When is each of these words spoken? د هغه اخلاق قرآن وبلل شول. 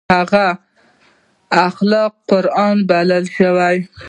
د 0.03 0.03
هغه 0.19 0.45
اخلاق 1.69 2.13
قرآن 2.29 2.77
وبلل 2.83 3.25
شول. 3.35 3.77